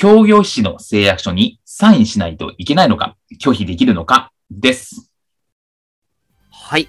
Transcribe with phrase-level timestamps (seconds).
[0.00, 5.12] 協業士の誓約書にサインしないといけないのか拒否できるのかです。
[6.50, 6.88] はい。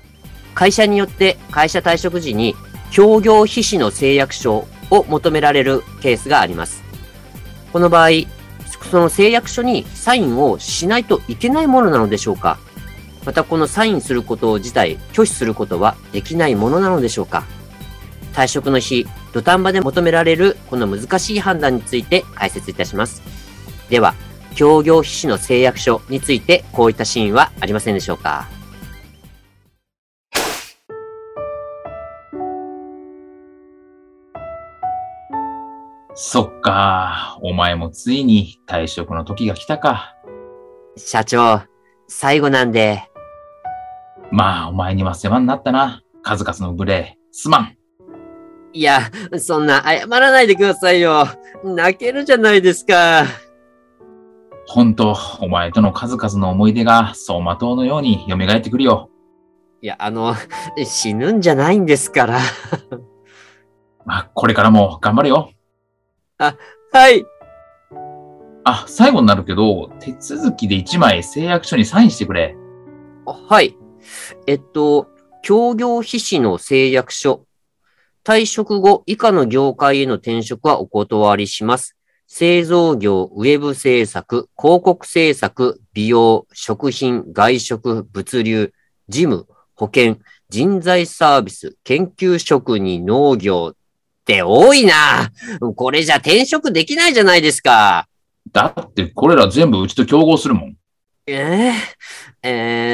[0.55, 2.55] 会社によって会社退職時に
[2.89, 6.83] 協業秘紙の誓約書を求められるケースがあります。
[7.73, 8.11] この場合
[8.89, 12.59] その誓約書にサインをしないといけないものなのでしょうか。
[13.25, 17.43] またこのサインすること自体拒否することはできないものなのでしょうか。
[18.31, 23.21] 退職の日、土壇場で求められるこの難しい判断について解説いたします。
[23.89, 24.13] では、
[24.55, 28.47] 協業秘紙の誓約書についてこういったシーンはありませんでしょうか？
[36.13, 37.39] そっか。
[37.41, 40.13] お前もついに退職の時が来たか。
[40.97, 41.61] 社長、
[42.07, 43.09] 最後なんで。
[44.29, 46.03] まあ、お前には世話になったな。
[46.21, 47.17] 数々の無礼。
[47.31, 47.77] すまん。
[48.73, 51.27] いや、そんな謝らないでくださいよ。
[51.63, 53.25] 泣けるじゃないですか。
[54.67, 59.09] 本当お前との数々の思い出が走馬灯のように蘇ってくるよ。
[59.81, 60.35] いや、あの、
[60.85, 62.39] 死ぬんじゃないんですから。
[64.05, 65.51] まあ、これからも頑張れよ。
[66.37, 67.25] はい。
[68.63, 72.55] あ、最後になるけど、手続きで1枚誓約書にサインしてくれ。
[73.25, 73.75] はい。
[74.47, 75.09] えっと、
[75.41, 77.45] 協業秘紙の誓約書。
[78.23, 81.95] 退職後、以下の業界への転職はお断りします。
[82.27, 88.73] 製造業、ウェブ制作、広告制作、美容、食品、外食、物流、
[89.09, 90.17] 事務、保険、
[90.49, 93.75] 人材サービス、研究職に農業っ
[94.23, 95.31] て多いな。
[95.75, 98.07] これじゃ転職できないじゃないですか。
[98.51, 100.77] だってこれら全部うちと競合するもん。
[101.25, 101.73] え
[102.43, 102.49] ええ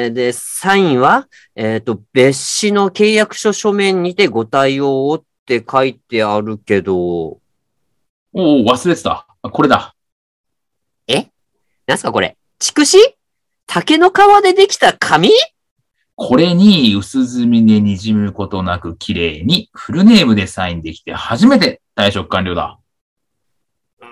[0.07, 7.39] ーで、サインは、えっ、と、別紙の契約書書面にてご対応をって書いてあるけど、お
[8.33, 9.27] お、忘れてた。
[9.41, 9.93] これだ。
[11.87, 12.35] なんすかこれ？
[12.59, 13.15] 筑紫？
[13.65, 14.13] 竹の皮
[14.43, 15.29] でできた紙？
[16.15, 22.77] これに薄墨で滲むことなく綺麗にフルネームでサインできて初めて退職完了だ。
[24.01, 24.03] う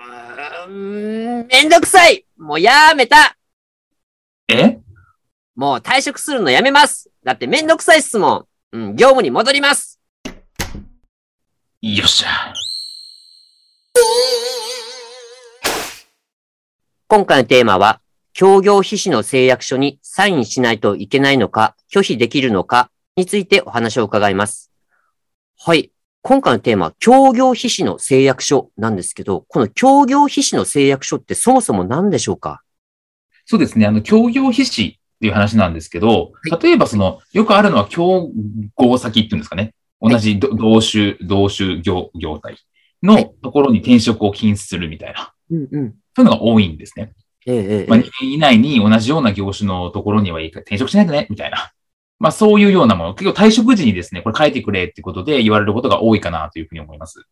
[0.70, 2.24] ーん、めんどくさい！
[2.38, 3.36] もうやめた！
[4.48, 4.80] え？
[5.56, 9.98] もう退職するのやめますだってめんどくさいっすもんうん、業務に戻ります
[11.80, 12.52] よっしゃ。
[17.08, 18.00] 今回のテーマは、
[18.32, 24.72] 協業秘紙の誓約書にサインしないといけないのか、拒否できるのかについてお話を伺います。
[25.58, 25.92] はい。
[26.22, 32.62] 今回のテーマは、協業秘紙の誓約書なんですけど、この協業秘紙の誓約書ってそもそも何でしょうか？
[33.44, 33.86] そうですね。
[33.86, 38.30] あの、協業筆紙っていう話なんですけど、は例えばその、よくあるのは競
[38.76, 39.74] 合先っていうんですかね。
[40.00, 42.58] 同じど同種、同種業、業態
[43.02, 45.32] のところに転職を禁止するみたいな。
[45.50, 45.94] うんうん。
[46.14, 47.12] そういうのが多いんですね。
[47.88, 51.72] まあ、2年以内に同じような業種のところにはいいから転職しないとね、みたいな。
[52.18, 53.14] まあ、そういうようなもの。
[53.14, 57.24] 結構退職時にですね、これ書いてくれってことで言われることが多いかなというふうに思います。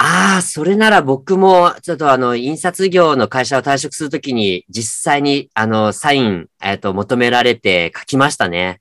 [0.00, 8.80] ああ、それなら僕も、ちょっとあの、印刷業の会社を退職するときに、実際に、あの、サイン、えっ、と、求められて書きましたね。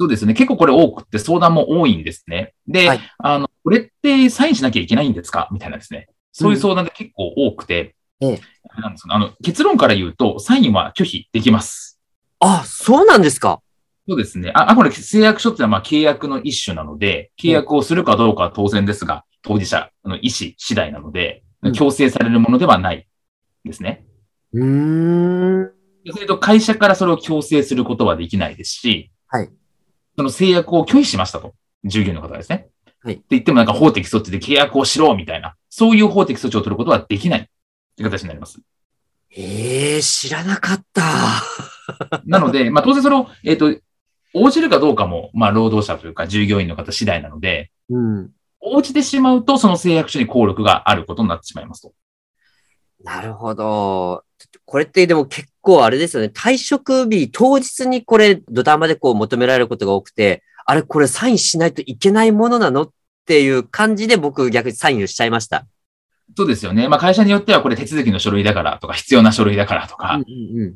[0.00, 0.32] そうですね。
[0.32, 2.54] 結構これ多くって相談も多いんですね。
[2.66, 5.46] で、はいあの、これってサインしなきゃいけないんですか？
[5.52, 6.08] みたいなですね。
[6.32, 8.40] そういう相談で結構多くて、ええ
[8.70, 12.00] あれなんですあの、結論から言うと、サインは拒否できます。
[12.38, 13.60] あ、そうなんですか？
[14.08, 14.52] そうですね。
[14.54, 23.06] あ、あこれ誓約書ってのはまあ契約の一種なので、契約をするかどうかは当然ですが、当事者の意思次第なのでうん、強制されるものではない
[23.64, 24.04] ですね。
[24.52, 25.72] うーん。
[26.12, 29.50] それと会社からそれを強制することはできないですし、はい。
[30.16, 31.54] その制約を拒否しましたと。
[31.84, 32.68] 従業員の方がですね。
[33.02, 37.48] はいって言ってもなんか法的措置で契約をしろみたいな、そういう法的措置を取ることはできない
[37.96, 38.60] という形になります。
[39.30, 41.02] ええ知らなかった。
[42.26, 43.74] なので、まあ当然それを、えっ、と、
[44.34, 48.30] 応じるかどうかも、まあ労働者というか従業員の方次第なので、うん。
[48.60, 51.92] 応じてしまうとその誓約書に効力があることになってしまいますと。
[53.02, 54.24] なるほど。
[54.64, 56.30] これってでも結構あれですよね。
[56.34, 62.90] 退職日当日にこれ土壇場でこう求められることが多くて、あれこれサインしないといけないものなのっ
[63.26, 65.66] ていう感じで僕逆にサインをしちゃいました。
[66.36, 66.88] そうですよね。
[66.88, 70.20] まあ会社によってはこれ手続きの書類だからとか、必要な書類だからとか、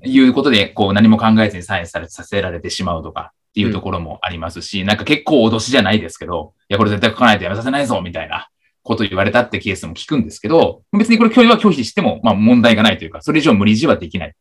[0.03, 8.49] いうことで、こう何も考えずにサインされさせられてしまうとかっていうところもありますし、なんか結構脅しじゃないですけど、いや、これ絶対書かないとやめさせないぞ、みたいな
[8.83, 14.33] こと言われたってケースも聞くんですけど、別にこれ拒否は拒否しても、まあ問題がないというか、それ以上無理強いはできないっ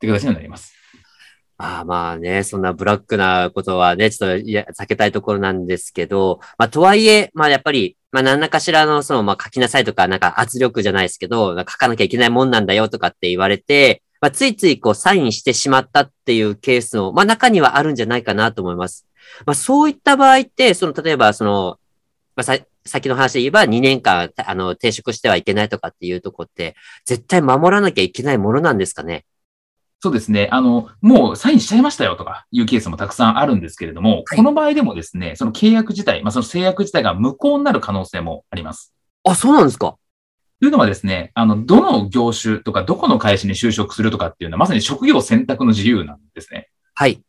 [0.00, 0.74] て形になります。
[1.58, 19.06] ああまあね、そんなブラックなことはね、ちょっといや避けたいところなんですけど、まあとはいえ、まあやっぱり、まあ何らかしらのその、まあ書きなさいとか、なんか圧力じゃないですけど、書かなきゃいけないもんなんだよとかって言われて、まあついついこうサインしてしまったっていうケースの、まあ中にはあるんじゃないかなと思います。
[19.44, 21.78] まあそういった場合って、その例えばその、
[22.34, 22.56] まあさ、
[22.86, 26.74] 先の話で言えば2年間、あの、停職してはいけないとかっていうとこって、
[27.04, 29.26] 絶対守らなきゃいけないものなんですかね？
[30.00, 30.48] そうですね。
[30.52, 38.94] あの、もうサインしちゃいましたよとかいうケースもたくさんあるんですけれども、はいこの場合でもですね、その契約自体、まあその制約自体が無効になる可能性もあります。
[39.24, 39.96] あ、そうなんですか？
[40.60, 46.68] というのはですね、あの、どの業種とか、どこの会社に就職するとかっていうのは、まさに職業選択の自由なんですね。
[46.94, 47.22] はい。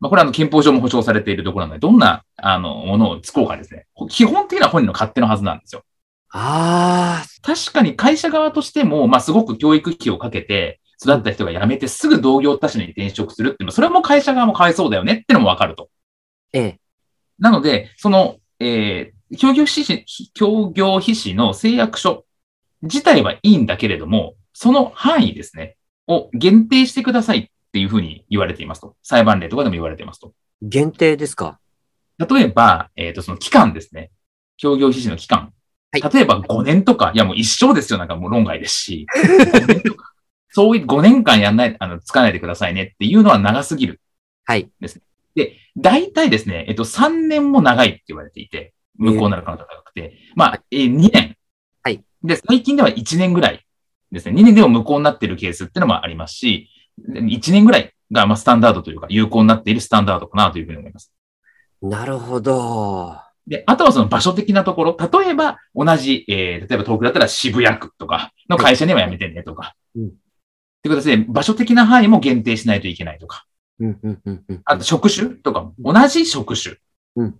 [0.00, 3.86] まあ、これはあの、憲法上も保障されているところなので、どんな、あの、ものを使おうかですね。
[4.10, 5.82] 基本的な本人の勝手のはずなんですよ。
[6.30, 15.88] ああ、確かに会社側としても、まあ、すごく教育費をかけて、育った人が辞めてすぐ同業他社に転職するっていうのは、それも会社側もかわいそうだよねってのもわかると。
[16.52, 16.80] ええ。
[17.38, 22.24] なので、その、えー、協業必至、協業必至の誓約書
[22.82, 25.76] 自体はいいんだけれども、その範囲ですね、
[26.06, 28.96] を限定してくださいっていうふうに言われていますと。
[29.02, 30.32] 裁判例とかでも言われていますと。
[30.62, 31.58] 限定ですか？
[32.18, 34.10] 例えば、えっ、と、その期間ですね。
[34.56, 35.38] 協業必至の期間。
[35.40, 39.06] はい例えば5年とか、いやもう一生ですよ、なんかもう論外ですし。
[39.14, 40.12] 5年とか
[40.50, 44.00] そういう5年間やんない、あの、つかないでくださいねっていうのは長すぎる。
[44.44, 44.70] はい。
[45.76, 51.36] 大体ですね、えっと、3年も長いって言われていて、無効になる可能性が高くて、まあ、えー、2年。
[52.22, 52.28] はい。
[52.28, 53.64] で、最近では1年ぐらい
[54.10, 54.40] ですね。
[54.40, 56.68] 2年でも無効になっているケースっていうのもありますし、
[57.08, 61.12] 1年ぐらいが、まあ、スタンダードというか、有効になっているスタンダードかなというふうに思います。
[61.82, 63.16] なるほど。
[63.46, 69.74] で、あとはその場所的なところ、例えば同じ、えー、例えば東京だったら渋谷区とかの会社には辞めてねとか。
[69.96, 70.10] うん
[70.78, 73.46] っていう形で、場所的な範囲も限定しないといけないとか。
[73.80, 74.60] うん、うん、うん、うん。
[74.64, 76.76] あと職種とかも、同じ職種
[77.16, 77.34] うん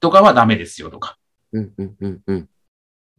[0.00, 1.18] とかはダメですよとか。
[1.52, 2.48] うん、うん、うん、うん。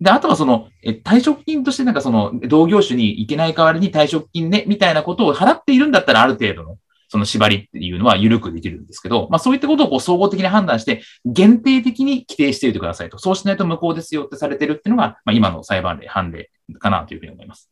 [0.01, 6.77] で、あとはその、え退職金としてなんかその、同業種に行けない代わりに退職金ね、みたいなことを払っているんだったらある程度の、
[7.09, 13.17] その縛りっていうのは緩くできるんですけど、まあそういったことをこう総合的に判断して、限定的に規定しておいてくださいと。
[13.17, 17.69] そうしないと無効ですよってされてるっていうのが、まあ今の裁判例、判例かなというふうに思います。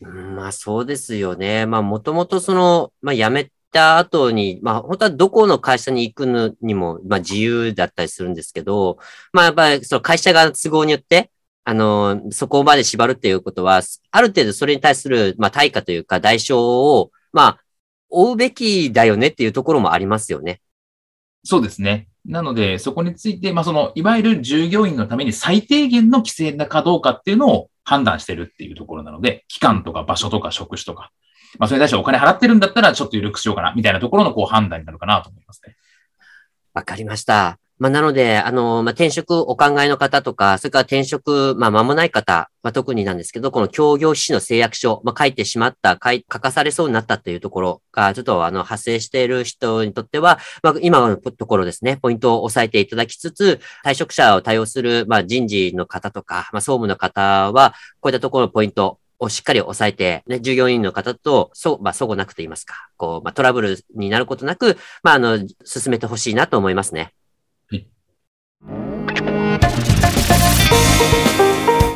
[0.00, 1.66] まあそうですよね。
[1.66, 8.98] まあもともとその、まあ辞めた後に、まあ本当はどこの会社に行くのにも、まあ自由だったりするんですけど、
[9.34, 11.30] まあやっぱりその会社側の都合によって、
[11.64, 17.58] あの、そこまで縛るっていうことは、ある程度それに対する、まあ対価というか代償を、まあ、
[18.08, 20.60] 追うべきだよねっていうところもありますよね。
[21.44, 22.08] そうですね。
[22.26, 31.10] なので、そこについて、まあその、いわゆる従業員のために最低限の規制なかどうかっていうのを判断してるっていうところなので、期間とか場所とか職種とか、
[31.58, 35.76] まあそれに対してお金払ってるんだったらちょっと緩くしようかな、みたいなところのこう判断になるかなと思いますね。
[36.74, 37.61] わかりました。
[37.78, 67.14] まあ、なので、あの、まあ、転職お考えの方とか、それから転職、まあ、間もない方、まあ、特になんですけど、この協業士の誓約書、まあ、書いてしまった、書書かされそうになったというところが、ちょっと、あの、発生している人にとっては、まあ、今のところですね、ポイントを押さえていただきつつ、退職者を対応する、まあ、人事の方とか、まあ、総務の方は、こういったところのポイント、をしっかり押さえて、ね、従業員の方と、そう、まあ、そごなくと言いますか、こう、まあ、トラブルになることなく、まあ、あの、進めてほしいなと思いますね。